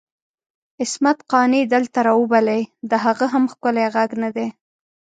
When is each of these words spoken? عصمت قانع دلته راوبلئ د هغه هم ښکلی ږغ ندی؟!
عصمت 0.81 1.17
قانع 1.31 1.61
دلته 1.73 1.99
راوبلئ 2.09 2.61
د 2.89 2.91
هغه 3.05 3.25
هم 3.33 3.43
ښکلی 3.53 3.85
ږغ 3.93 4.09
ندی؟! 4.23 4.47